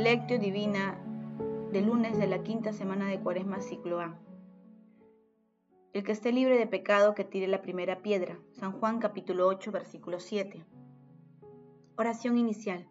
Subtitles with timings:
[0.00, 0.98] Lectio Divina
[1.72, 4.18] de lunes de la quinta semana de Cuaresma ciclo A.
[5.92, 8.38] El que esté libre de pecado que tire la primera piedra.
[8.52, 10.64] San Juan capítulo 8 versículo 7.
[11.98, 12.88] Oración inicial.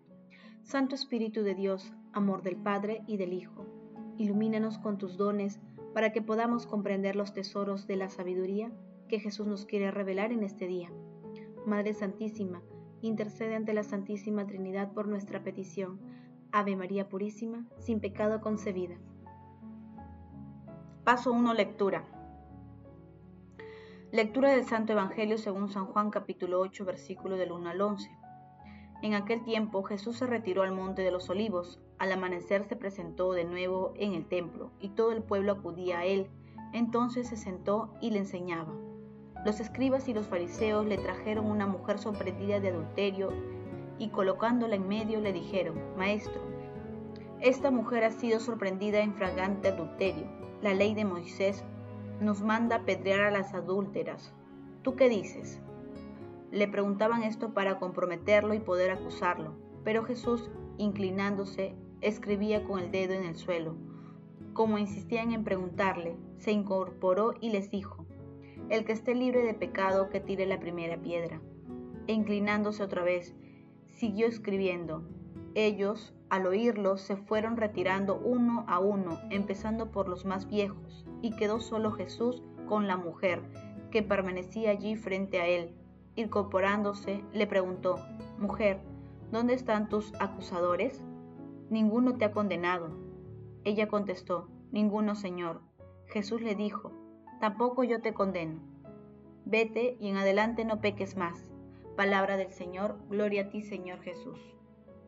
[0.62, 3.66] Santo Espíritu de Dios, amor del Padre y del Hijo,
[4.20, 5.60] ilumínanos con tus dones
[5.96, 8.71] para que podamos comprender los tesoros de la sabiduría
[9.07, 10.91] que Jesús nos quiere revelar en este día.
[11.66, 12.62] Madre Santísima,
[13.02, 15.99] intercede ante la Santísima Trinidad por nuestra petición.
[16.52, 18.95] Ave María Purísima, sin pecado concebida.
[21.03, 21.53] Paso 1.
[21.53, 22.05] Lectura.
[24.12, 28.09] Lectura del Santo Evangelio según San Juan capítulo 8 versículo del 1 al 11.
[29.04, 31.80] En aquel tiempo Jesús se retiró al monte de los olivos.
[31.99, 36.05] Al amanecer se presentó de nuevo en el templo y todo el pueblo acudía a
[36.05, 36.31] él.
[36.73, 38.73] Entonces se sentó y le enseñaba.
[39.45, 43.29] Los escribas y los fariseos le trajeron una mujer sorprendida de adulterio
[43.99, 46.41] y colocándola en medio le dijeron, Maestro,
[47.41, 50.26] esta mujer ha sido sorprendida en fragante adulterio.
[50.62, 51.63] La ley de Moisés
[52.20, 54.34] nos manda apedrear a las adúlteras.
[54.82, 55.62] ¿Tú qué dices?
[56.51, 63.13] Le preguntaban esto para comprometerlo y poder acusarlo, pero Jesús, inclinándose, escribía con el dedo
[63.13, 63.76] en el suelo.
[64.53, 68.06] Como insistían en preguntarle, se incorporó y les dijo,
[68.69, 71.41] el que esté libre de pecado que tire la primera piedra.
[72.07, 73.35] E inclinándose otra vez,
[74.00, 75.03] siguió escribiendo.
[75.56, 81.36] Ellos, al oírlo, se fueron retirando uno a uno, empezando por los más viejos, y
[81.36, 83.42] quedó solo Jesús con la mujer,
[83.92, 85.75] que permanecía allí frente a él.
[86.16, 87.97] Incorporándose, le preguntó,
[88.38, 88.80] Mujer,
[89.34, 91.03] ¿dónde están tus acusadores?
[91.70, 92.92] Ninguno te ha condenado.
[93.66, 95.59] Ella contestó, Ninguno, Señor.
[96.06, 96.94] Jesús le dijo,
[97.42, 98.62] tampoco yo te condeno.
[99.44, 101.49] Vete y en adelante no peques más.
[102.00, 104.40] Palabra del Señor, gloria a ti Señor Jesús.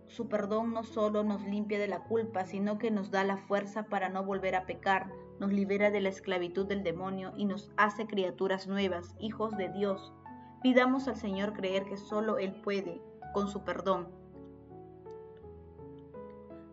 [0.07, 3.83] Su perdón no solo nos limpia de la culpa, sino que nos da la fuerza
[3.83, 8.07] para no volver a pecar, nos libera de la esclavitud del demonio y nos hace
[8.07, 10.13] criaturas nuevas, hijos de Dios.
[10.61, 13.01] Pidamos al Señor creer que solo Él puede,
[13.33, 14.09] con su perdón,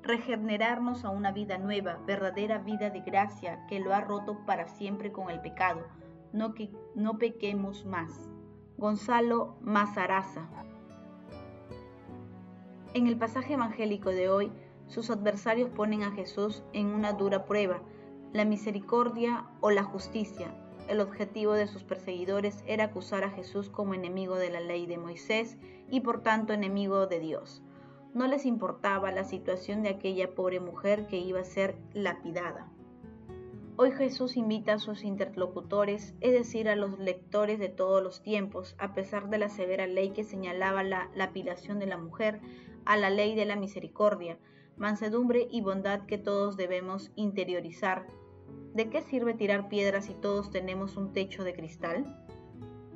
[0.02, 5.12] regenerarnos a una vida nueva, verdadera vida de gracia que lo ha roto para siempre
[5.12, 5.86] con el pecado.
[6.32, 8.28] No, que, no pequemos más.
[8.78, 10.48] Gonzalo Mazaraza.
[12.94, 14.52] En el pasaje evangélico de hoy,
[14.86, 17.82] sus adversarios ponen a Jesús en una dura prueba,
[18.32, 20.54] la misericordia o la justicia.
[20.86, 24.96] El objetivo de sus perseguidores era acusar a Jesús como enemigo de la ley de
[24.96, 25.58] Moisés
[25.90, 27.64] y por tanto enemigo de Dios.
[28.14, 32.70] No les importaba la situación de aquella pobre mujer que iba a ser lapidada.
[33.80, 38.74] Hoy Jesús invita a sus interlocutores, es decir, a los lectores de todos los tiempos,
[38.76, 42.40] a pesar de la severa ley que señalaba la lapidación de la mujer,
[42.84, 44.36] a la ley de la misericordia,
[44.76, 48.08] mansedumbre y bondad que todos debemos interiorizar.
[48.74, 52.04] ¿De qué sirve tirar piedras si todos tenemos un techo de cristal?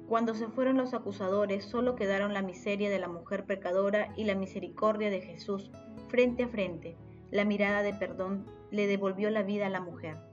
[0.08, 4.34] Cuando se fueron los acusadores, solo quedaron la miseria de la mujer pecadora y la
[4.34, 5.70] misericordia de Jesús,
[6.08, 6.96] frente a frente.
[7.30, 10.31] La mirada de perdón le devolvió la vida a la mujer.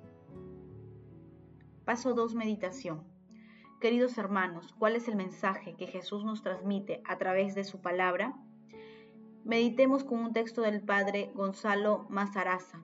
[1.89, 2.35] Paso 2.
[2.35, 3.03] Meditación.
[3.81, 8.37] Queridos hermanos, ¿cuál es el mensaje que Jesús nos transmite a través de su palabra?
[9.43, 12.83] Meditemos con un texto del padre Gonzalo Mazaraza.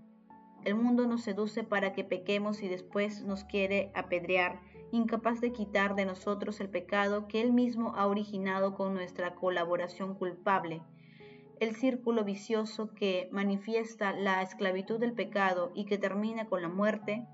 [0.63, 4.59] El mundo nos seduce para que pequemos y después nos quiere apedrear
[4.91, 10.15] incapaz de quitar de nosotros el pecado que Él mismo ha originado con nuestra colaboración
[10.15, 10.81] culpable.
[11.59, 17.27] El círculo vicioso que manifiesta la esclavitud del pecado y que termina con la muerte,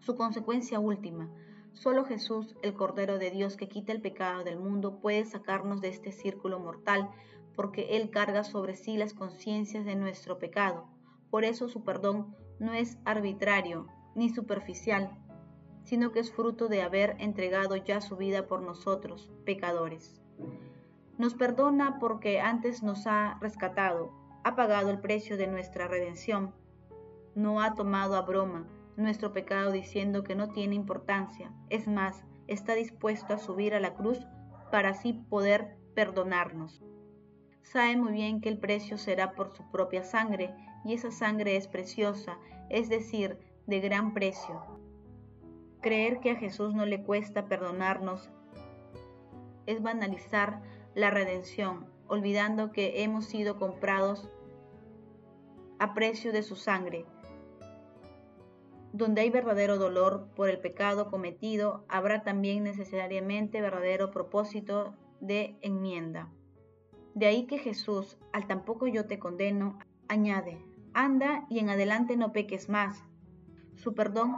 [0.00, 1.28] su consecuencia última.
[1.72, 5.88] Solo Jesús, el Cordero de Dios que quita el pecado del mundo, puede sacarnos de
[5.88, 7.10] este círculo mortal,
[7.54, 10.86] porque Él carga sobre sí las conciencias de nuestro pecado.
[11.30, 15.16] Por eso su perdón no es arbitrario ni superficial,
[15.84, 20.20] sino que es fruto de haber entregado ya su vida por nosotros, pecadores.
[21.16, 24.12] Nos perdona porque antes nos ha rescatado,
[24.44, 26.54] ha pagado el precio de nuestra redención.
[27.34, 28.66] No ha tomado a broma
[28.98, 31.52] nuestro pecado diciendo que no tiene importancia.
[31.70, 34.18] Es más, está dispuesto a subir a la cruz
[34.70, 36.82] para así poder perdonarnos.
[37.62, 40.54] Sabe muy bien que el precio será por su propia sangre,
[40.84, 42.38] y esa sangre es preciosa,
[42.70, 44.62] es decir, de gran precio.
[45.80, 48.30] Creer que a Jesús no le cuesta perdonarnos
[49.66, 50.62] es banalizar
[50.94, 54.30] la redención, olvidando que hemos sido comprados
[55.78, 57.04] a precio de su sangre.
[58.98, 66.32] Donde hay verdadero dolor por el pecado cometido, habrá también necesariamente verdadero propósito de enmienda.
[67.14, 69.78] De ahí que Jesús, al tampoco yo te condeno,
[70.08, 70.58] añade,
[70.94, 73.04] anda y en adelante no peques más.
[73.76, 74.36] Su perdón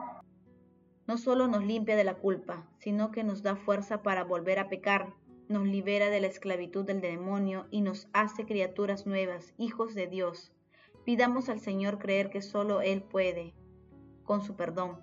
[1.07, 4.69] no solo nos limpia de la culpa, sino que nos da fuerza para volver a
[4.69, 5.15] pecar,
[5.49, 10.53] nos libera de la esclavitud del demonio y nos hace criaturas nuevas, hijos de Dios.
[11.07, 13.55] Pidamos al Señor creer que solo Él puede,
[14.31, 15.01] con su perdón,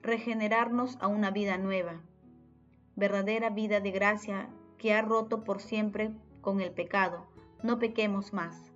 [0.00, 2.00] regenerarnos a una vida nueva,
[2.94, 4.48] verdadera vida de gracia
[4.78, 7.26] que ha roto por siempre con el pecado.
[7.62, 8.72] No pequemos más.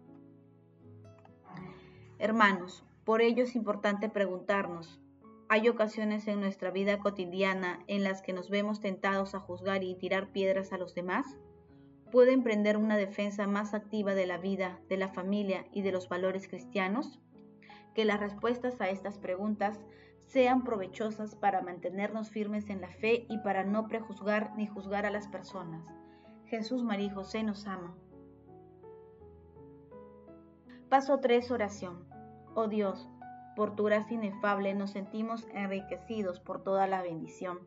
[2.18, 5.00] Hermanos, por ello es importante preguntarnos,
[5.48, 9.94] hay ocasiones en nuestra vida cotidiana en las que nos vemos tentados a juzgar y
[9.94, 11.24] tirar piedras a los demás.
[12.12, 16.10] ¿Puede emprender una defensa más activa de la vida, de la familia y de los
[16.10, 17.22] valores cristianos?
[17.94, 19.80] Que las respuestas a estas preguntas
[20.26, 25.10] sean provechosas para mantenernos firmes en la fe y para no prejuzgar ni juzgar a
[25.10, 25.84] las personas.
[26.46, 27.96] Jesús, María y José nos ama.
[30.88, 31.50] Paso 3.
[31.50, 32.04] Oración.
[32.54, 33.08] Oh Dios,
[33.54, 37.60] por tu gracia inefable nos sentimos enriquecidos por toda la bendición.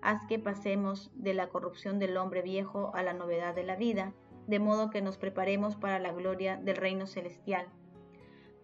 [0.00, 4.12] Haz que pasemos de la corrupción del hombre viejo a la novedad de la vida,
[4.46, 7.66] de modo que nos preparemos para la gloria del reino celestial.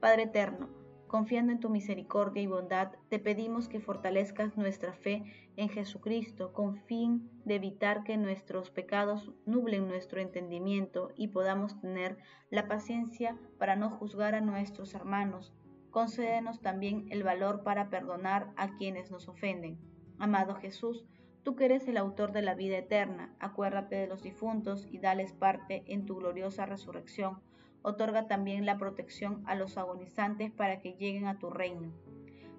[0.01, 0.69] Padre eterno,
[1.09, 5.25] confiando en tu misericordia y bondad, te pedimos que fortalezcas nuestra fe
[5.57, 12.19] en Jesucristo con fin de evitar que nuestros pecados nublen nuestro entendimiento y podamos tener
[12.51, 15.53] la paciencia para no juzgar a nuestros hermanos
[15.91, 19.79] concédenos también el valor para perdonar a quienes nos ofenden.
[20.19, 21.05] Amado Jesús,
[21.43, 25.33] tú que eres el autor de la vida eterna, acuérdate de los difuntos y dales
[25.33, 27.41] parte en tu gloriosa resurrección.
[27.83, 31.93] Otorga también la protección a los agonizantes para que lleguen a tu reino.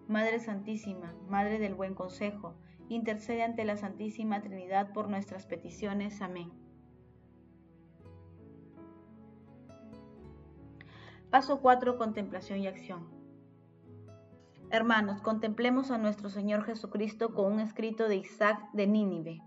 [0.07, 2.55] Madre Santísima, Madre del Buen Consejo,
[2.89, 6.21] intercede ante la Santísima Trinidad por nuestras peticiones.
[6.21, 6.51] Amén.
[11.29, 11.97] Paso 4.
[11.97, 13.07] Contemplación y acción.
[14.71, 19.41] Hermanos, contemplemos a nuestro Señor Jesucristo con un escrito de Isaac de Nínive.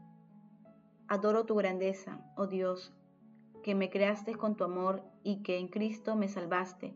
[1.08, 2.92] Adoro tu grandeza, oh Dios,
[3.62, 6.94] que me creaste con tu amor y que en Cristo me salvaste.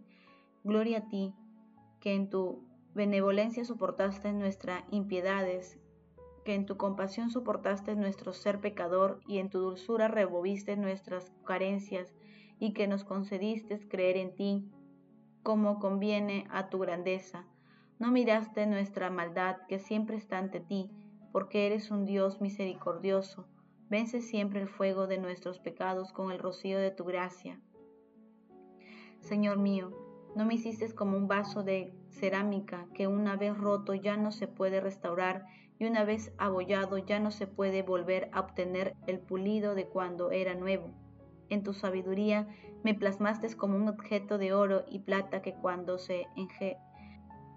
[0.64, 1.34] Gloria a ti,
[2.00, 2.64] que en tu
[2.94, 5.78] benevolencia soportaste nuestras impiedades,
[6.44, 12.14] que en tu compasión soportaste nuestro ser pecador y en tu dulzura removiste nuestras carencias
[12.58, 14.68] y que nos concediste creer en ti,
[15.42, 17.46] como conviene a tu grandeza
[17.98, 20.90] no miraste nuestra maldad que siempre está ante ti,
[21.32, 23.46] porque eres un Dios misericordioso.
[23.88, 27.60] Vence siempre el fuego de nuestros pecados con el rocío de tu gracia.
[29.20, 29.92] Señor mío,
[30.34, 34.48] no me hiciste como un vaso de cerámica que una vez roto ya no se
[34.48, 35.46] puede restaurar
[35.78, 40.30] y una vez abollado ya no se puede volver a obtener el pulido de cuando
[40.30, 40.90] era nuevo.
[41.48, 42.48] En tu sabiduría
[42.82, 46.26] me plasmaste como un objeto de oro y plata que cuando se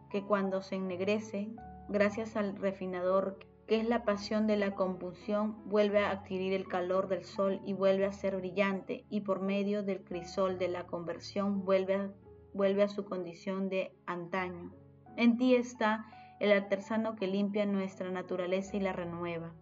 [0.09, 1.49] que cuando se ennegrece,
[1.87, 7.07] gracias al refinador que es la pasión de la combustión, vuelve a adquirir el calor
[7.07, 11.63] del sol y vuelve a ser brillante, y por medio del crisol de la conversión
[11.65, 12.11] vuelve a,
[12.55, 14.73] vuelve a su condición de antaño.
[15.17, 16.07] En ti está
[16.39, 19.53] el artesano que limpia nuestra naturaleza y la renueva.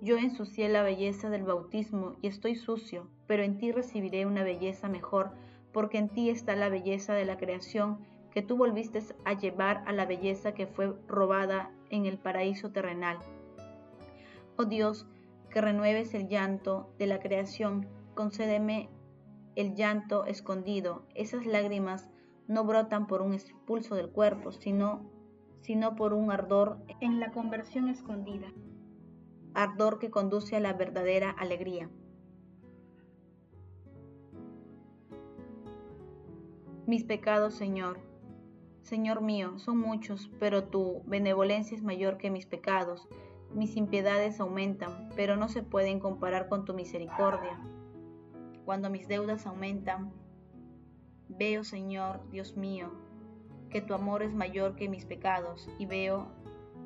[0.00, 4.88] Yo ensucié la belleza del bautismo y estoy sucio, pero en ti recibiré una belleza
[4.88, 5.32] mejor,
[5.72, 7.98] porque en ti está la belleza de la creación
[8.32, 13.18] que tú volviste a llevar a la belleza que fue robada en el paraíso terrenal.
[14.62, 15.06] Oh Dios,
[15.48, 18.90] que renueves el llanto de la creación, concédeme
[19.56, 21.06] el llanto escondido.
[21.14, 22.10] Esas lágrimas
[22.46, 25.10] no brotan por un expulso del cuerpo, sino,
[25.62, 28.52] sino por un ardor en la conversión escondida,
[29.54, 31.88] ardor que conduce a la verdadera alegría.
[36.86, 37.98] Mis pecados, Señor,
[38.82, 43.08] Señor mío, son muchos, pero tu benevolencia es mayor que mis pecados.
[43.54, 47.60] Mis impiedades aumentan, pero no se pueden comparar con tu misericordia.
[48.64, 50.12] Cuando mis deudas aumentan,
[51.28, 52.92] veo, Señor, Dios mío,
[53.68, 56.28] que tu amor es mayor que mis pecados y veo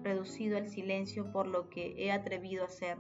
[0.03, 2.99] reducido el silencio por lo que he atrevido a hacer.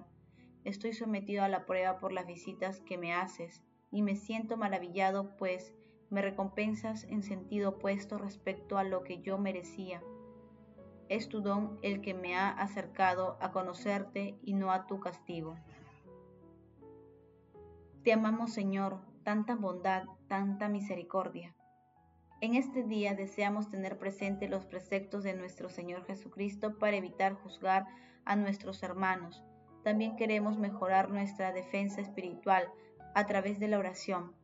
[0.64, 5.36] Estoy sometido a la prueba por las visitas que me haces y me siento maravillado,
[5.36, 5.74] pues
[6.10, 10.02] me recompensas en sentido opuesto respecto a lo que yo merecía.
[11.08, 15.56] Es tu don el que me ha acercado a conocerte y no a tu castigo.
[18.02, 21.54] Te amamos, Señor, tanta bondad, tanta misericordia.
[22.40, 27.86] En este día deseamos tener presente los preceptos de nuestro Señor Jesucristo para evitar juzgar
[28.24, 29.42] a nuestros hermanos.
[29.82, 32.68] También queremos mejorar nuestra defensa espiritual
[33.14, 34.34] a través de la oración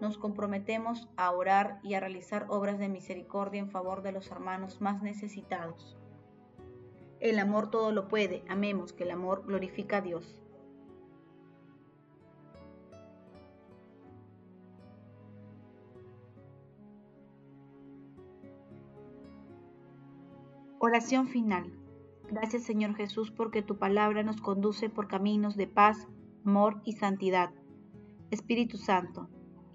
[0.00, 4.80] nos comprometemos a orar y a realizar obras de misericordia en favor de los hermanos
[4.80, 5.96] más necesitados.
[7.20, 10.40] El amor todo lo puede, amemos que el amor glorifica a Dios.
[20.80, 21.72] Oración final.
[22.30, 26.06] Gracias Señor Jesús porque tu palabra nos conduce por caminos de paz,
[26.44, 27.50] amor y santidad.
[28.30, 29.28] Espíritu Santo,